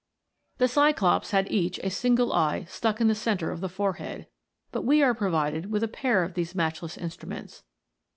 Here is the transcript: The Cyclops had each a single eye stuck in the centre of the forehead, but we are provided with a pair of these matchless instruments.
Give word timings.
The 0.57 0.67
Cyclops 0.67 1.29
had 1.29 1.51
each 1.51 1.77
a 1.77 1.91
single 1.91 2.33
eye 2.33 2.63
stuck 2.63 2.99
in 3.01 3.07
the 3.07 3.13
centre 3.13 3.51
of 3.51 3.61
the 3.61 3.69
forehead, 3.69 4.25
but 4.71 4.81
we 4.81 5.03
are 5.03 5.13
provided 5.13 5.69
with 5.69 5.83
a 5.83 5.87
pair 5.87 6.23
of 6.23 6.33
these 6.33 6.55
matchless 6.55 6.97
instruments. 6.97 7.61